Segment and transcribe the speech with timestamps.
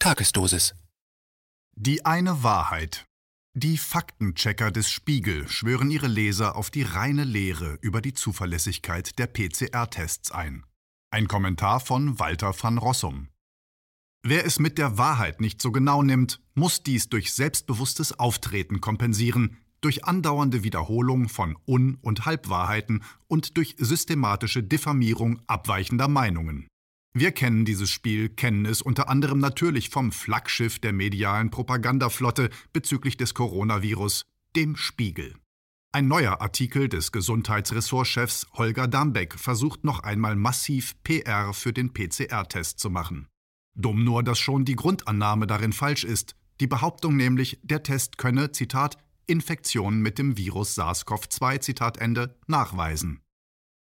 [0.00, 0.76] Tagesdosis.
[1.74, 3.04] Die eine Wahrheit.
[3.54, 9.26] Die Faktenchecker des Spiegel schwören ihre Leser auf die reine Lehre über die Zuverlässigkeit der
[9.26, 10.64] PCR-Tests ein.
[11.10, 13.28] Ein Kommentar von Walter van Rossum.
[14.22, 19.56] Wer es mit der Wahrheit nicht so genau nimmt, muss dies durch selbstbewusstes Auftreten kompensieren,
[19.80, 26.68] durch andauernde Wiederholung von Un- und Halbwahrheiten und durch systematische Diffamierung abweichender Meinungen.
[27.18, 33.16] Wir kennen dieses Spiel, kennen es unter anderem natürlich vom Flaggschiff der medialen Propagandaflotte bezüglich
[33.16, 34.24] des Coronavirus,
[34.54, 35.34] dem Spiegel.
[35.90, 42.78] Ein neuer Artikel des Gesundheitsressortchefs Holger Dambeck versucht noch einmal massiv PR für den PCR-Test
[42.78, 43.26] zu machen.
[43.74, 46.36] Dumm nur, dass schon die Grundannahme darin falsch ist.
[46.60, 48.96] Die Behauptung nämlich, der Test könne, Zitat,
[49.26, 53.22] Infektionen mit dem Virus SARS-CoV-2, Zitat Ende, nachweisen.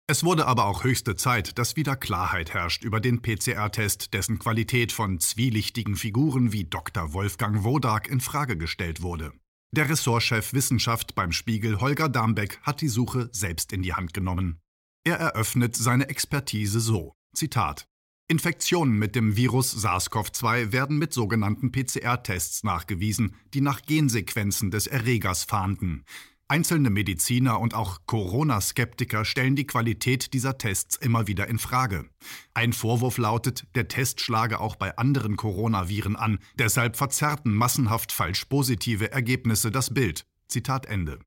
[0.09, 4.93] Es wurde aber auch höchste Zeit, dass wieder Klarheit herrscht über den PCR-Test, dessen Qualität
[4.93, 7.13] von zwielichtigen Figuren wie Dr.
[7.13, 9.33] Wolfgang Wodak in Frage gestellt wurde.
[9.75, 14.61] Der Ressortchef Wissenschaft beim Spiegel Holger Dambeck hat die Suche selbst in die Hand genommen.
[15.05, 17.87] Er eröffnet seine Expertise so: Zitat
[18.29, 25.45] Infektionen mit dem Virus SARS-CoV-2 werden mit sogenannten PCR-Tests nachgewiesen, die nach Gensequenzen des Erregers
[25.45, 26.05] fahnden.
[26.53, 32.11] Einzelne Mediziner und auch Corona-Skeptiker stellen die Qualität dieser Tests immer wieder in Frage.
[32.53, 38.45] Ein Vorwurf lautet, der Test schlage auch bei anderen Coronaviren an, deshalb verzerrten massenhaft falsch
[38.45, 40.27] positive Ergebnisse das Bild.
[40.47, 41.21] Zitat Ende.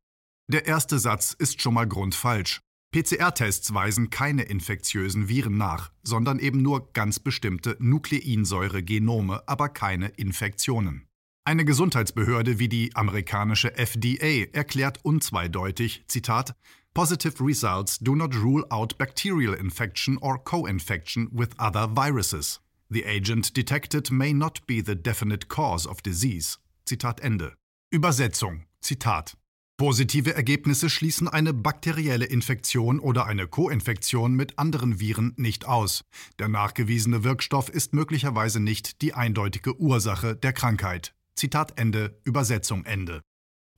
[0.47, 2.61] Der erste Satz ist schon mal grundfalsch.
[2.91, 11.07] PCR-Tests weisen keine infektiösen Viren nach, sondern eben nur ganz bestimmte Nukleinsäure-Genome, aber keine Infektionen.
[11.47, 16.55] Eine Gesundheitsbehörde wie die amerikanische FDA erklärt unzweideutig, Zitat,
[16.95, 22.61] Positive results do not rule out bacterial infection or co-infection with other viruses.
[22.89, 26.57] The agent detected may not be the definite cause of disease.
[26.87, 27.53] Zitat Ende.
[27.91, 28.63] Übersetzung.
[28.81, 29.37] Zitat.
[29.77, 36.05] Positive Ergebnisse schließen eine bakterielle Infektion oder eine Koinfektion mit anderen Viren nicht aus.
[36.39, 41.14] Der nachgewiesene Wirkstoff ist möglicherweise nicht die eindeutige Ursache der Krankheit.
[41.35, 43.21] Zitat Ende, Übersetzung Ende.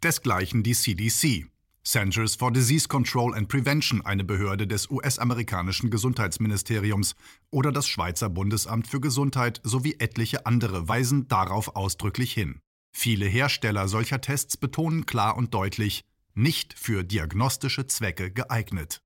[0.03, 1.47] Desgleichen die CDC.
[1.83, 7.15] Centers for Disease Control and Prevention, eine Behörde des US-amerikanischen Gesundheitsministeriums,
[7.49, 12.59] oder das Schweizer Bundesamt für Gesundheit sowie etliche andere weisen darauf ausdrücklich hin.
[12.95, 16.03] Viele Hersteller solcher Tests betonen klar und deutlich,
[16.35, 19.01] nicht für diagnostische Zwecke geeignet.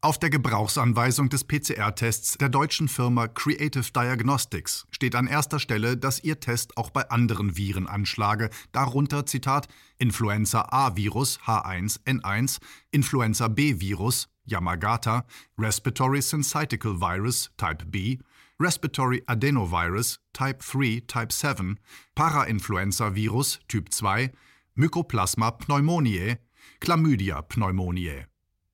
[0.00, 6.22] Auf der Gebrauchsanweisung des PCR-Tests der deutschen Firma Creative Diagnostics steht an erster Stelle, dass
[6.22, 9.66] ihr Test auch bei anderen Viren anschlage, darunter Zitat
[9.98, 12.58] Influenza A-Virus H1N1,
[12.92, 15.26] Influenza B-Virus Yamagata,
[15.58, 18.18] Respiratory Syncytial Virus Type B,
[18.60, 21.76] Respiratory Adenovirus Type 3 Type 7,
[22.14, 24.30] Parainfluenza-Virus Typ 2,
[24.76, 26.38] Mycoplasma pneumoniae,
[26.80, 28.26] Chlamydia pneumoniae.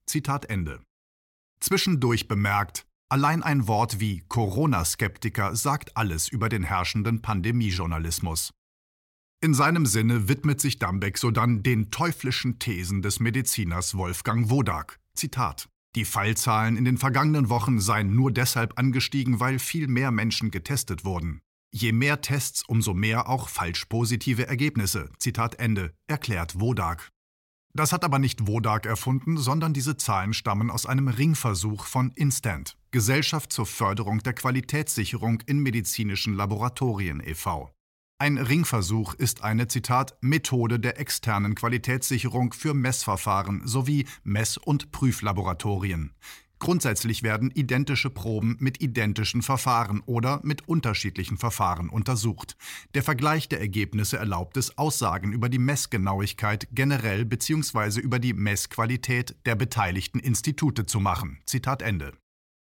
[0.05, 0.81] Zitat Ende.
[1.65, 8.51] Zwischendurch bemerkt, allein ein Wort wie Corona-Skeptiker sagt alles über den herrschenden Pandemiejournalismus.
[9.41, 15.01] In seinem Sinne widmet sich Dambeck sodann den teuflischen Thesen des Mediziners Wolfgang Wodak.
[15.15, 20.51] Zitat die Fallzahlen in den vergangenen Wochen seien nur deshalb angestiegen, weil viel mehr Menschen
[20.51, 21.41] getestet wurden.
[21.73, 25.09] Je mehr Tests, umso mehr auch falsch positive Ergebnisse.
[25.19, 27.14] Zitat Ende, erklärt Wodak.
[27.77, 32.77] Das hat aber nicht Wodak erfunden, sondern diese Zahlen stammen aus einem Ringversuch von Instant,
[32.93, 37.75] Gesellschaft zur Förderung der Qualitätssicherung in medizinischen Laboratorien e.V.
[38.21, 46.15] Ein Ringversuch ist eine Zitat Methode der externen Qualitätssicherung für Messverfahren sowie Mess- und Prüflaboratorien.
[46.59, 52.57] Grundsätzlich werden identische Proben mit identischen Verfahren oder mit unterschiedlichen Verfahren untersucht.
[52.95, 58.01] Der Vergleich der Ergebnisse erlaubt es, Aussagen über die Messgenauigkeit generell bzw.
[58.01, 61.39] über die Messqualität der beteiligten Institute zu machen.
[61.45, 62.13] Zitat Ende.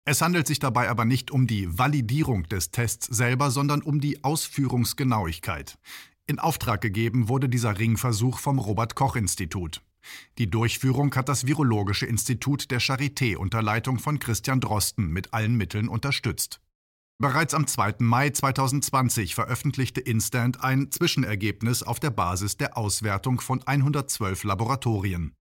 [0.04, 4.24] Es handelt sich dabei aber nicht um die Validierung des Tests selber, sondern um die
[4.24, 5.78] Ausführungsgenauigkeit.
[6.26, 9.82] In Auftrag gegeben wurde dieser Ringversuch vom Robert Koch Institut.
[10.38, 15.56] Die Durchführung hat das Virologische Institut der Charité unter Leitung von Christian Drosten mit allen
[15.56, 16.62] Mitteln unterstützt.
[17.20, 17.98] Bereits am 2.
[18.00, 25.36] Mai 2020 veröffentlichte Instant ein Zwischenergebnis auf der Basis der Auswertung von 112 Laboratorien.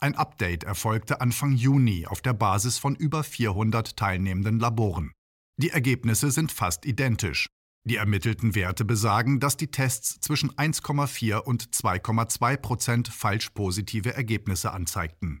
[0.00, 5.12] Ein Update erfolgte Anfang Juni auf der Basis von über 400 teilnehmenden Laboren.
[5.58, 7.48] Die Ergebnisse sind fast identisch.
[7.88, 14.72] Die ermittelten Werte besagen, dass die Tests zwischen 1,4 und 2,2 Prozent falsch positive Ergebnisse
[14.72, 15.40] anzeigten.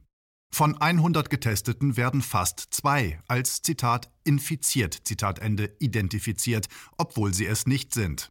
[0.50, 7.66] Von 100 Getesteten werden fast zwei als Zitat infiziert Zitat Ende identifiziert, obwohl sie es
[7.66, 8.30] nicht sind.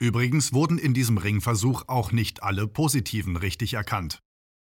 [0.00, 4.22] Übrigens wurden in diesem Ringversuch auch nicht alle Positiven richtig erkannt.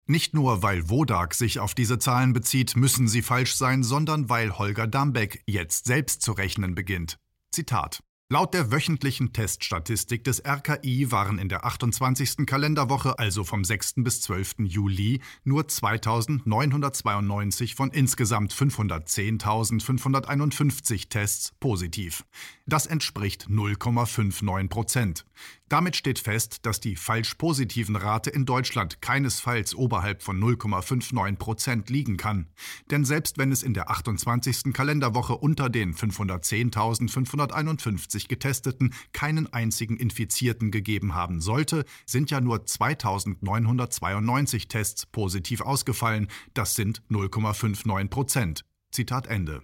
[0.07, 4.57] Nicht nur, weil Wodak sich auf diese Zahlen bezieht, müssen sie falsch sein, sondern weil
[4.57, 7.19] Holger Dambeck jetzt selbst zu rechnen beginnt.
[7.51, 8.01] Zitat
[8.31, 12.45] Laut der wöchentlichen Teststatistik des RKI waren in der 28.
[12.45, 13.95] Kalenderwoche, also vom 6.
[13.98, 14.60] bis 12.
[14.60, 22.24] Juli, nur 2992 von insgesamt 510.551 Tests positiv.
[22.66, 25.25] Das entspricht 0,59 Prozent.
[25.72, 32.18] Damit steht fest, dass die falsch-positiven Rate in Deutschland keinesfalls oberhalb von 0,59 Prozent liegen
[32.18, 32.50] kann.
[32.90, 34.74] Denn selbst wenn es in der 28.
[34.74, 44.68] Kalenderwoche unter den 510.551 Getesteten keinen einzigen Infizierten gegeben haben sollte, sind ja nur 2.992
[44.68, 46.28] Tests positiv ausgefallen.
[46.54, 48.66] Das sind 0,59 Prozent.
[48.92, 49.64] Zitat Ende.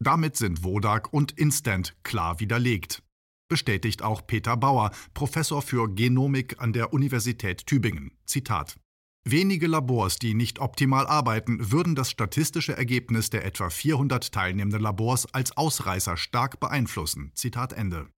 [0.00, 3.02] Damit sind Wodak und Instant klar widerlegt
[3.50, 8.12] bestätigt auch Peter Bauer, Professor für Genomik an der Universität Tübingen.
[8.24, 8.78] Zitat
[9.24, 15.26] Wenige Labors, die nicht optimal arbeiten, würden das statistische Ergebnis der etwa 400 teilnehmenden Labors
[15.34, 17.32] als Ausreißer stark beeinflussen.
[17.34, 18.08] Zitat Ende.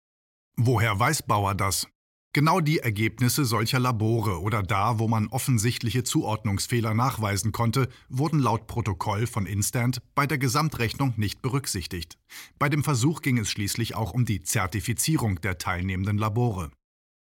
[0.56, 1.88] Woher weiß Bauer das?
[2.34, 8.66] Genau die Ergebnisse solcher Labore oder da, wo man offensichtliche Zuordnungsfehler nachweisen konnte, wurden laut
[8.66, 12.16] Protokoll von Instant bei der Gesamtrechnung nicht berücksichtigt.
[12.58, 16.70] Bei dem Versuch ging es schließlich auch um die Zertifizierung der teilnehmenden Labore.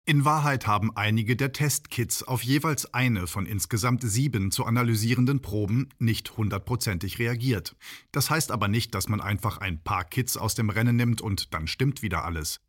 [0.06, 5.88] In Wahrheit haben einige der Testkits auf jeweils eine von insgesamt sieben zu analysierenden Proben
[5.98, 7.74] nicht hundertprozentig reagiert.
[8.12, 11.52] Das heißt aber nicht, dass man einfach ein paar Kits aus dem Rennen nimmt und
[11.52, 12.60] dann stimmt wieder alles.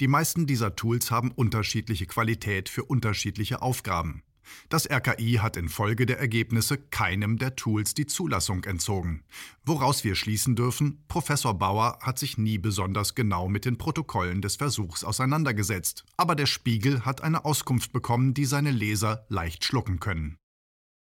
[0.00, 4.22] Die meisten dieser Tools haben unterschiedliche Qualität für unterschiedliche Aufgaben.
[4.68, 9.22] Das RKI hat infolge der Ergebnisse keinem der Tools die Zulassung entzogen.
[9.64, 14.56] Woraus wir schließen dürfen, Professor Bauer hat sich nie besonders genau mit den Protokollen des
[14.56, 20.38] Versuchs auseinandergesetzt, aber der Spiegel hat eine Auskunft bekommen, die seine Leser leicht schlucken können.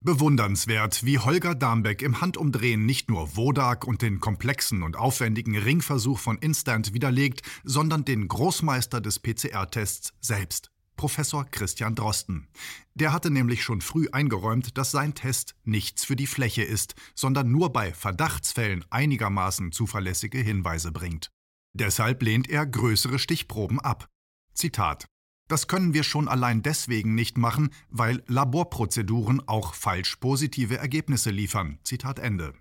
[0.01, 6.19] Bewundernswert, wie Holger Darmbeck im Handumdrehen nicht nur Wodak und den komplexen und aufwendigen Ringversuch
[6.19, 12.47] von Instant widerlegt, sondern den Großmeister des PCR-Tests selbst, Professor Christian Drosten.
[12.93, 17.51] Der hatte nämlich schon früh eingeräumt, dass sein Test nichts für die Fläche ist, sondern
[17.51, 21.31] nur bei Verdachtsfällen einigermaßen zuverlässige Hinweise bringt.
[21.73, 24.07] Deshalb lehnt er größere Stichproben ab.
[24.53, 25.07] Zitat
[25.47, 31.79] das können wir schon allein deswegen nicht machen, weil Laborprozeduren auch falsch positive Ergebnisse liefern.
[31.83, 32.53] Zitat Ende.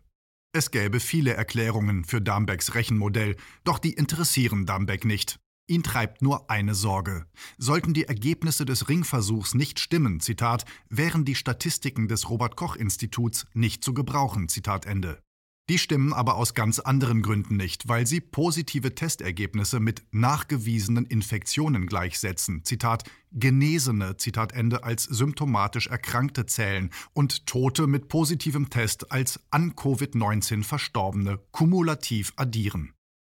[0.53, 5.41] Es gäbe viele Erklärungen für Dambecks Rechenmodell, doch die interessieren Dambeck nicht.
[5.67, 7.27] Ihn treibt nur eine Sorge.
[7.57, 13.47] Sollten die Ergebnisse des Ringversuchs nicht stimmen, Zitat, wären die Statistiken des Robert Koch Instituts
[13.55, 15.24] nicht zu gebrauchen, Zitat Ende.
[15.71, 21.87] Die stimmen aber aus ganz anderen Gründen nicht, weil sie positive Testergebnisse mit nachgewiesenen Infektionen
[21.87, 22.65] gleichsetzen.
[22.65, 29.73] Zitat Genesene, Zitat Ende, als symptomatisch Erkrankte zählen und Tote mit positivem Test als an
[29.73, 32.94] Covid-19 Verstorbene kumulativ addieren.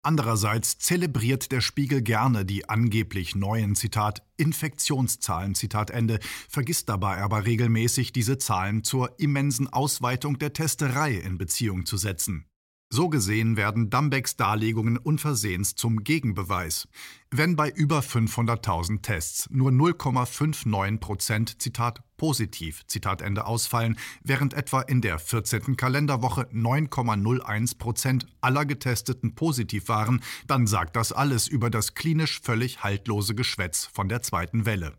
[0.06, 7.44] Andererseits zelebriert der Spiegel gerne die angeblich neuen, Zitat, Infektionszahlen, Zitat Ende, vergisst dabei aber
[7.44, 12.46] regelmäßig, diese Zahlen zur immensen Ausweitung der Testerei in Beziehung zu setzen.
[12.88, 16.86] So gesehen werden Dumbecks Darlegungen unversehens zum Gegenbeweis.
[17.32, 24.82] Wenn bei über 500.000 Tests nur 0,59 Prozent, Zitat, positiv, Zitat Ende, ausfallen, während etwa
[24.82, 25.76] in der 14.
[25.76, 32.84] Kalenderwoche 9,01 Prozent aller Getesteten positiv waren, dann sagt das alles über das klinisch völlig
[32.84, 34.96] haltlose Geschwätz von der zweiten Welle.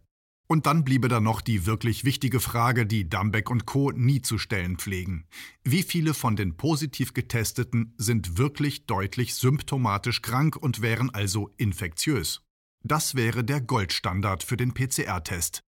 [0.49, 3.91] Und dann bliebe da noch die wirklich wichtige Frage, die Dambeck und Co.
[3.91, 5.25] nie zu stellen pflegen.
[5.65, 12.41] Wie viele von den positiv Getesteten sind wirklich deutlich symptomatisch krank und wären also infektiös?
[12.83, 15.63] Das wäre der Goldstandard für den PCR-Test.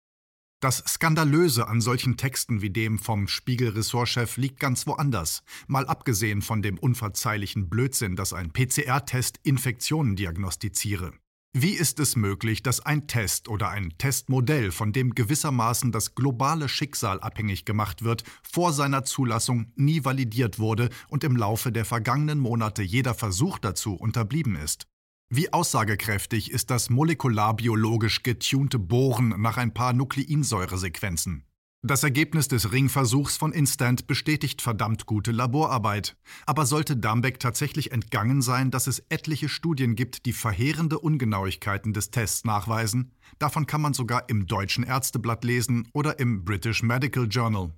[0.59, 5.43] Das Skandalöse an solchen Texten wie dem vom Spiegel-Ressortchef liegt ganz woanders.
[5.67, 11.13] Mal abgesehen von dem unverzeihlichen Blödsinn, dass ein PCR-Test Infektionen diagnostiziere.
[11.53, 16.69] Wie ist es möglich, dass ein Test oder ein Testmodell, von dem gewissermaßen das globale
[16.69, 22.37] Schicksal abhängig gemacht wird, vor seiner Zulassung nie validiert wurde und im Laufe der vergangenen
[22.39, 24.87] Monate jeder Versuch dazu unterblieben ist?
[25.29, 31.46] Wie aussagekräftig ist das molekularbiologisch getunte Bohren nach ein paar Nukleinsäuresequenzen?
[31.87, 36.17] Das Ergebnis des Ringversuchs von Instant bestätigt verdammt gute Laborarbeit.
[36.45, 42.11] Aber sollte Dambeck tatsächlich entgangen sein, dass es etliche Studien gibt, die verheerende Ungenauigkeiten des
[42.11, 43.13] Tests nachweisen?
[43.39, 47.71] Davon kann man sogar im Deutschen Ärzteblatt lesen oder im British Medical Journal.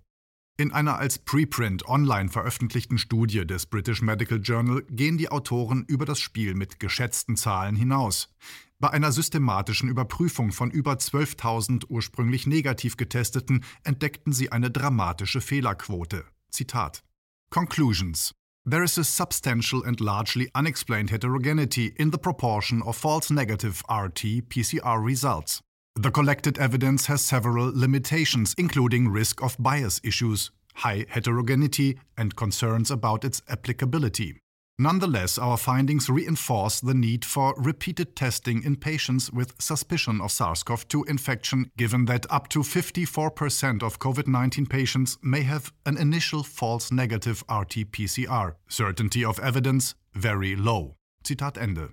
[0.57, 6.05] In einer als Preprint online veröffentlichten Studie des British Medical Journal gehen die Autoren über
[6.05, 8.33] das Spiel mit geschätzten Zahlen hinaus.
[8.81, 16.23] Bei einer systematischen Überprüfung von über 12.000 ursprünglich negativ getesteten entdeckten sie eine dramatische Fehlerquote.
[16.49, 17.03] Zitat
[17.49, 18.33] Conclusions
[18.65, 24.47] There is a substantial and largely unexplained heterogeneity in the proportion of false negative RT
[24.47, 25.61] PCR results.
[25.95, 32.91] The collected evidence has several limitations, including risk of bias issues, high heterogeneity, and concerns
[32.91, 34.37] about its applicability.
[34.81, 40.63] Nonetheless, our findings reinforce the need for repeated testing in patients with suspicion of SARS
[40.63, 45.97] CoV 2 infection, given that up to 54% of COVID 19 patients may have an
[45.97, 48.55] initial false negative RT PCR.
[48.69, 50.95] Certainty of evidence very low.
[51.25, 51.89] Zitat Ende.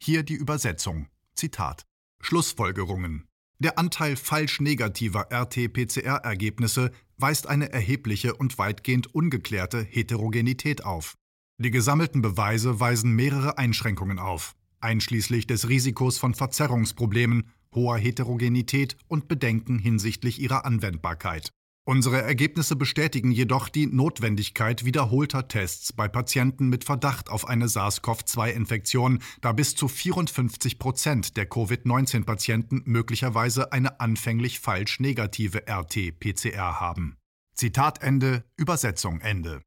[0.00, 1.06] Hier die Übersetzung.
[1.36, 1.84] Zitat.
[2.20, 3.28] Schlussfolgerungen.
[3.60, 11.14] Der Anteil falsch negativer RT-PCR-Ergebnisse weist eine erhebliche und weitgehend ungeklärte Heterogenität auf.
[11.58, 19.26] Die gesammelten Beweise weisen mehrere Einschränkungen auf, einschließlich des Risikos von Verzerrungsproblemen, hoher Heterogenität und
[19.26, 21.50] Bedenken hinsichtlich ihrer Anwendbarkeit.
[21.88, 29.20] Unsere Ergebnisse bestätigen jedoch die Notwendigkeit wiederholter Tests bei Patienten mit Verdacht auf eine SARS-CoV-2-Infektion,
[29.40, 37.16] da bis zu 54 Prozent der Covid-19-Patienten möglicherweise eine anfänglich falsch negative RT-PCR haben.
[37.54, 39.62] Zitat Ende, Übersetzung Ende.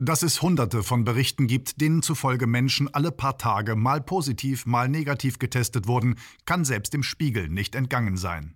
[0.00, 4.88] Dass es hunderte von Berichten gibt, denen zufolge Menschen alle paar Tage mal positiv, mal
[4.88, 6.14] negativ getestet wurden,
[6.46, 8.54] kann selbst dem Spiegel nicht entgangen sein.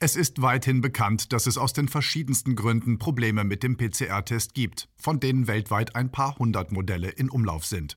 [0.00, 4.88] Es ist weithin bekannt, dass es aus den verschiedensten Gründen Probleme mit dem PCR-Test gibt,
[4.96, 7.96] von denen weltweit ein paar hundert Modelle in Umlauf sind.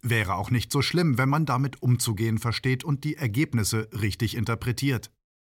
[0.00, 5.10] Wäre auch nicht so schlimm, wenn man damit umzugehen versteht und die Ergebnisse richtig interpretiert.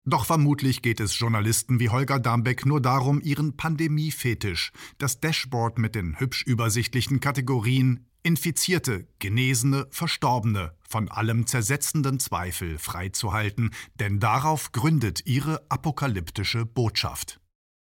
[0.08, 5.96] Doch vermutlich geht es Journalisten wie Holger Dambeck nur darum, ihren Pandemie-Fetisch, das Dashboard mit
[5.96, 13.70] den hübsch übersichtlichen Kategorien Infizierte, Genesene, Verstorbene von allem zersetzenden Zweifel freizuhalten,
[14.00, 17.40] denn darauf gründet ihre apokalyptische Botschaft.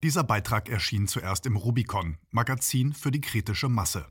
[0.02, 4.06] Dieser Beitrag erschien zuerst im Rubicon, Magazin für die kritische Masse.